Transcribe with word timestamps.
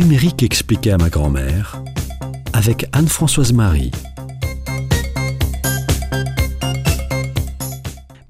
numérique 0.00 0.42
expliqué 0.42 0.92
à 0.92 0.96
ma 0.96 1.10
grand-mère 1.10 1.82
avec 2.54 2.86
Anne-Françoise 2.94 3.52
Marie. 3.52 3.90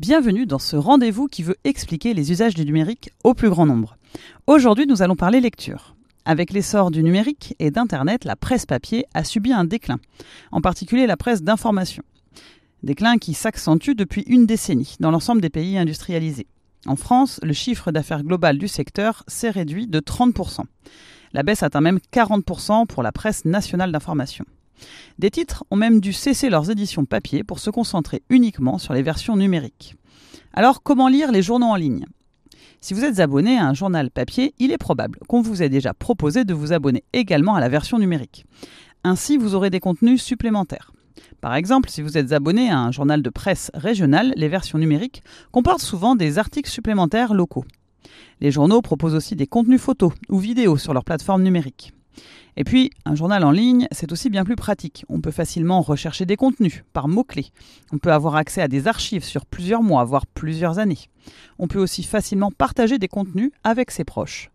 Bienvenue 0.01 0.46
dans 0.46 0.59
ce 0.59 0.75
rendez-vous 0.75 1.29
qui 1.29 1.45
veut 1.45 1.54
expliquer 1.62 2.12
les 2.12 2.33
usages 2.33 2.54
du 2.54 2.64
numérique 2.64 3.11
au 3.22 3.35
plus 3.35 3.51
grand 3.51 3.67
nombre. 3.67 3.96
Aujourd'hui, 4.48 4.88
nous 4.88 5.01
allons 5.01 5.14
parler 5.14 5.41
lecture. 5.41 5.95
Avec 6.25 6.52
l'essor 6.52 6.91
du 6.91 7.05
numérique 7.05 7.55
et 7.61 7.71
d'Internet, 7.71 8.25
la 8.25 8.34
presse 8.34 8.66
papier 8.66 9.07
a 9.14 9.23
subi 9.23 9.52
un 9.52 9.64
déclin, 9.64 10.00
en 10.50 10.61
particulier 10.61 11.07
la 11.07 11.16
presse 11.16 11.45
d'information. 11.45 12.02
Déclin 12.82 13.16
qui 13.16 13.32
s'accentue 13.32 13.93
depuis 13.93 14.23
une 14.23 14.45
décennie 14.45 14.96
dans 14.98 15.12
l'ensemble 15.12 15.41
des 15.41 15.50
pays 15.50 15.79
industrialisés. 15.79 16.48
En 16.87 16.96
France, 16.96 17.39
le 17.45 17.52
chiffre 17.52 17.93
d'affaires 17.93 18.25
global 18.25 18.59
du 18.59 18.66
secteur 18.66 19.23
s'est 19.29 19.50
réduit 19.50 19.87
de 19.87 20.00
30%. 20.00 20.64
La 21.33 21.43
baisse 21.43 21.62
atteint 21.62 21.81
même 21.81 22.01
40% 22.12 22.87
pour 22.87 23.02
la 23.02 23.12
presse 23.12 23.45
nationale 23.45 23.93
d'information. 23.93 24.45
Des 25.19 25.30
titres 25.30 25.65
ont 25.71 25.77
même 25.77 26.01
dû 26.01 26.12
cesser 26.12 26.51
leurs 26.51 26.71
éditions 26.71 27.05
papier 27.05 27.45
pour 27.45 27.59
se 27.59 27.71
concentrer 27.71 28.23
uniquement 28.30 28.79
sur 28.79 28.95
les 28.95 29.02
versions 29.02 29.37
numériques. 29.37 29.97
Alors 30.52 30.83
comment 30.83 31.09
lire 31.09 31.30
les 31.30 31.43
journaux 31.43 31.66
en 31.66 31.77
ligne? 31.77 32.07
Si 32.80 32.95
vous 32.95 33.05
êtes 33.05 33.21
abonné 33.21 33.59
à 33.59 33.66
un 33.66 33.74
journal 33.74 34.11
papier, 34.11 34.55
il 34.59 34.73
est 34.73 34.79
probable 34.79 35.19
qu'on 35.29 35.43
vous 35.43 35.62
ait 35.62 35.69
déjà 35.69 35.93
proposé 35.93 36.45
de 36.45 36.55
vous 36.55 36.73
abonner 36.73 37.05
également 37.12 37.55
à 37.55 37.60
la 37.60 37.69
version 37.69 37.99
numérique. 37.99 38.47
Ainsi, 39.05 39.37
vous 39.37 39.55
aurez 39.55 39.71
des 39.71 39.80
contenus 39.80 40.23
supplémentaires. 40.23 40.93
Par 41.41 41.55
exemple, 41.55 41.91
si 41.91 42.02
vous 42.02 42.16
êtes 42.16 42.33
abonné 42.33 42.71
à 42.71 42.79
un 42.79 42.91
journal 42.91 43.23
de 43.23 43.30
presse 43.30 43.71
régional, 43.74 44.33
les 44.37 44.49
versions 44.49 44.79
numériques 44.79 45.23
comportent 45.52 45.83
souvent 45.83 46.16
des 46.16 46.38
articles 46.38 46.71
supplémentaires 46.71 47.35
locaux. 47.35 47.65
Les 48.41 48.50
journaux 48.50 48.82
proposent 48.82 49.14
aussi 49.14 49.37
des 49.37 49.46
contenus 49.46 49.80
photos 49.80 50.12
ou 50.28 50.38
vidéos 50.38 50.77
sur 50.77 50.95
leur 50.95 51.05
plateforme 51.05 51.42
numérique. 51.42 51.92
Et 52.56 52.64
puis, 52.64 52.91
un 53.05 53.14
journal 53.14 53.45
en 53.45 53.51
ligne, 53.51 53.87
c'est 53.92 54.12
aussi 54.12 54.29
bien 54.29 54.45
plus 54.45 54.57
pratique. 54.57 55.04
On 55.09 55.21
peut 55.21 55.30
facilement 55.30 55.80
rechercher 55.80 56.26
des 56.26 56.37
contenus 56.37 56.82
par 56.93 57.09
mots-clés. 57.09 57.52
On 57.93 57.98
peut 57.98 58.12
avoir 58.12 58.37
accès 58.37 58.60
à 58.60 58.68
des 58.68 58.88
archives 58.88 59.24
sur 59.24 59.46
plusieurs 59.46 59.82
mois, 59.82 60.04
voire 60.04 60.26
plusieurs 60.26 60.79
années. 60.79 61.09
On 61.59 61.68
peut 61.68 61.79
aussi 61.79 62.02
facilement 62.02 62.51
partager 62.51 62.98
des 62.98 63.09
contenus 63.09 63.52
avec 63.65 63.90
ses 63.90 64.04
proches. 64.04 64.50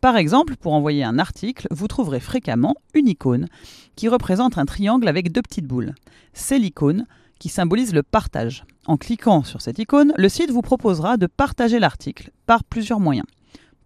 Par 0.00 0.16
exemple, 0.16 0.56
pour 0.56 0.74
envoyer 0.74 1.04
un 1.04 1.18
article, 1.18 1.66
vous 1.70 1.88
trouverez 1.88 2.20
fréquemment 2.20 2.74
une 2.92 3.08
icône 3.08 3.48
qui 3.96 4.08
représente 4.08 4.58
un 4.58 4.66
triangle 4.66 5.08
avec 5.08 5.32
deux 5.32 5.42
petites 5.42 5.66
boules. 5.66 5.94
C'est 6.32 6.58
l'icône 6.58 7.06
qui 7.38 7.48
symbolise 7.48 7.94
le 7.94 8.02
partage. 8.02 8.64
En 8.86 8.96
cliquant 8.96 9.42
sur 9.42 9.60
cette 9.60 9.78
icône, 9.78 10.12
le 10.16 10.28
site 10.28 10.50
vous 10.50 10.62
proposera 10.62 11.16
de 11.16 11.26
partager 11.26 11.78
l'article 11.78 12.30
par 12.46 12.64
plusieurs 12.64 13.00
moyens. 13.00 13.26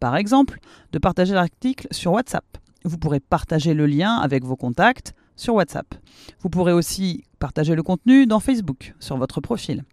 Par 0.01 0.17
exemple, 0.17 0.61
de 0.93 0.99
partager 0.99 1.35
l'article 1.35 1.89
sur 1.91 2.13
WhatsApp. 2.13 2.45
Vous 2.85 2.99
pourrez 2.99 3.21
partager 3.21 3.75
le 3.75 3.87
lien 3.87 4.17
avec 4.17 4.45
vos 4.45 4.57
contacts 4.57 5.15
sur 5.37 5.55
WhatsApp. 5.55 5.95
Vous 6.41 6.51
pourrez 6.51 6.73
aussi 6.73 7.25
partager 7.39 7.75
le 7.75 7.83
contenu 7.83 8.27
dans 8.27 8.41
Facebook, 8.41 8.95
sur 9.01 9.17
votre 9.17 9.41
profil. 9.41 9.85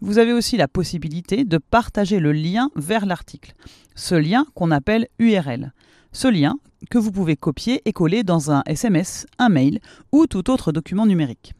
Vous 0.00 0.18
avez 0.18 0.32
aussi 0.32 0.56
la 0.56 0.68
possibilité 0.68 1.44
de 1.44 1.58
partager 1.58 2.20
le 2.20 2.32
lien 2.32 2.70
vers 2.76 3.06
l'article. 3.06 3.54
Ce 3.94 4.14
lien 4.14 4.46
qu'on 4.54 4.70
appelle 4.70 5.08
URL. 5.18 5.72
Ce 6.12 6.28
lien 6.28 6.56
que 6.90 6.98
vous 6.98 7.12
pouvez 7.12 7.36
copier 7.36 7.80
et 7.84 7.92
coller 7.92 8.22
dans 8.22 8.50
un 8.50 8.62
SMS, 8.66 9.26
un 9.38 9.48
mail 9.48 9.80
ou 10.10 10.26
tout 10.26 10.50
autre 10.50 10.72
document 10.72 11.06
numérique. 11.06 11.54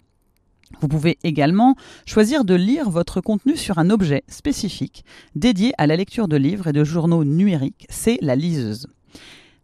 Vous 0.80 0.88
pouvez 0.88 1.18
également 1.22 1.76
choisir 2.06 2.44
de 2.44 2.54
lire 2.54 2.90
votre 2.90 3.20
contenu 3.20 3.56
sur 3.56 3.78
un 3.78 3.90
objet 3.90 4.24
spécifique 4.28 5.04
dédié 5.34 5.72
à 5.78 5.86
la 5.86 5.96
lecture 5.96 6.28
de 6.28 6.36
livres 6.36 6.68
et 6.68 6.72
de 6.72 6.84
journaux 6.84 7.24
numériques, 7.24 7.86
c'est 7.88 8.18
la 8.20 8.36
liseuse. 8.36 8.88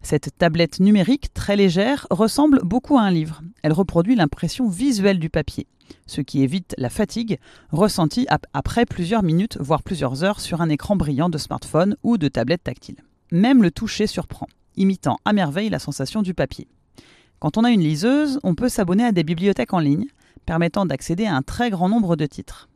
Cette 0.03 0.37
tablette 0.39 0.81
numérique 0.81 1.35
très 1.35 1.57
légère 1.57 2.07
ressemble 2.11 2.61
beaucoup 2.63 2.99
à 2.99 3.03
un 3.03 3.11
livre. 3.11 3.43
Elle 3.63 3.73
reproduit 3.73 4.15
l'impression 4.15 4.69
visuelle 4.69 5.19
du 5.19 5.29
papier, 5.29 5.67
ce 6.07 6.21
qui 6.21 6.43
évite 6.43 6.75
la 6.79 6.89
fatigue 6.89 7.39
ressentie 7.71 8.27
après 8.53 8.87
plusieurs 8.87 9.23
minutes, 9.23 9.59
voire 9.61 9.83
plusieurs 9.83 10.23
heures 10.23 10.41
sur 10.41 10.61
un 10.61 10.69
écran 10.69 10.97
brillant 10.97 11.29
de 11.29 11.39
smartphone 11.39 11.97
ou 12.03 12.17
de 12.17 12.29
tablette 12.29 12.65
tactile. 12.65 13.03
Même 13.33 13.63
le 13.63 13.71
toucher 13.71 14.07
surprend, 14.07 14.47
imitant 14.77 15.19
à 15.25 15.33
merveille 15.33 15.69
la 15.69 15.79
sensation 15.79 16.23
du 16.23 16.33
papier. 16.33 16.69
Quand 17.41 17.57
on 17.57 17.65
a 17.65 17.71
une 17.71 17.83
liseuse, 17.83 18.41
on 18.43 18.55
peut 18.55 18.69
s'abonner 18.69 19.05
à 19.05 19.13
des 19.13 19.23
bibliothèques 19.23 19.75
en 19.75 19.79
ligne, 19.79 20.07
permettant 20.49 20.87
d'accéder 20.87 21.27
à 21.27 21.37
un 21.37 21.43
très 21.43 21.69
grand 21.69 21.91
nombre 21.91 22.17
de 22.17 22.25
titres. 22.25 22.71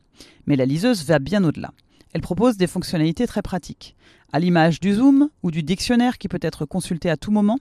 Mais 0.44 0.56
la 0.56 0.66
liseuse 0.66 1.06
va 1.06 1.19
bien 1.19 1.43
au-delà. 1.43 1.72
Elle 2.12 2.21
propose 2.21 2.59
des 2.59 2.66
fonctionnalités 2.66 3.27
très 3.27 3.41
pratiques. 3.41 3.97
À 4.31 4.41
l'image 4.41 4.78
du 4.78 4.93
zoom 4.93 5.31
ou 5.43 5.50
du 5.50 5.62
dictionnaire 5.62 6.19
qui 6.19 6.28
peut 6.28 6.38
être 6.43 6.66
consulté 6.66 7.09
à 7.09 7.16
tout 7.16 7.31
moment, 7.31 7.59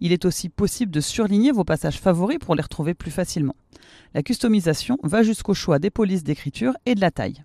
il 0.00 0.12
est 0.12 0.24
aussi 0.26 0.48
possible 0.48 0.92
de 0.92 1.00
surligner 1.00 1.50
vos 1.50 1.64
passages 1.64 1.98
favoris 1.98 2.38
pour 2.38 2.54
les 2.54 2.62
retrouver 2.62 2.94
plus 2.94 3.10
facilement. 3.10 3.56
La 4.14 4.22
customisation 4.22 4.96
va 5.02 5.24
jusqu'au 5.24 5.54
choix 5.54 5.80
des 5.80 5.90
polices 5.90 6.22
d'écriture 6.22 6.74
et 6.86 6.94
de 6.94 7.00
la 7.00 7.10
taille. 7.10 7.42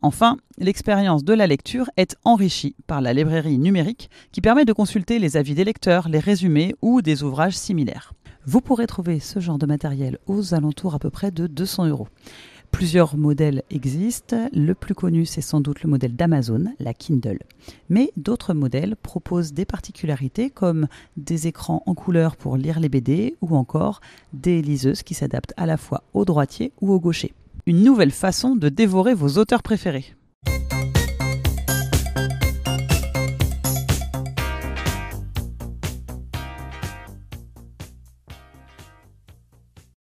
Enfin, 0.00 0.36
l'expérience 0.58 1.24
de 1.24 1.34
la 1.34 1.48
lecture 1.48 1.90
est 1.96 2.14
enrichie 2.22 2.76
par 2.86 3.00
la 3.00 3.12
librairie 3.12 3.58
numérique 3.58 4.10
qui 4.30 4.40
permet 4.40 4.64
de 4.64 4.72
consulter 4.72 5.18
les 5.18 5.36
avis 5.36 5.56
des 5.56 5.64
lecteurs, 5.64 6.08
les 6.08 6.20
résumés 6.20 6.76
ou 6.82 7.02
des 7.02 7.24
ouvrages 7.24 7.56
similaires. 7.56 8.12
Vous 8.44 8.60
pourrez 8.60 8.88
trouver 8.88 9.20
ce 9.20 9.38
genre 9.38 9.58
de 9.58 9.66
matériel 9.66 10.18
aux 10.26 10.52
alentours 10.52 10.94
à 10.94 10.98
peu 10.98 11.10
près 11.10 11.30
de 11.30 11.46
200 11.46 11.86
euros. 11.86 12.08
Plusieurs 12.72 13.16
modèles 13.16 13.62
existent. 13.70 14.48
Le 14.52 14.74
plus 14.74 14.94
connu, 14.94 15.26
c'est 15.26 15.42
sans 15.42 15.60
doute 15.60 15.82
le 15.82 15.90
modèle 15.90 16.16
d'Amazon, 16.16 16.64
la 16.80 16.92
Kindle. 16.92 17.38
Mais 17.88 18.10
d'autres 18.16 18.54
modèles 18.54 18.96
proposent 18.96 19.52
des 19.52 19.64
particularités 19.64 20.50
comme 20.50 20.88
des 21.16 21.46
écrans 21.46 21.84
en 21.86 21.94
couleur 21.94 22.34
pour 22.34 22.56
lire 22.56 22.80
les 22.80 22.88
BD 22.88 23.36
ou 23.42 23.56
encore 23.56 24.00
des 24.32 24.60
liseuses 24.60 25.04
qui 25.04 25.14
s'adaptent 25.14 25.54
à 25.56 25.66
la 25.66 25.76
fois 25.76 26.02
au 26.12 26.24
droitier 26.24 26.72
ou 26.80 26.92
au 26.92 26.98
gaucher. 26.98 27.34
Une 27.66 27.84
nouvelle 27.84 28.10
façon 28.10 28.56
de 28.56 28.68
dévorer 28.68 29.14
vos 29.14 29.38
auteurs 29.38 29.62
préférés. 29.62 30.16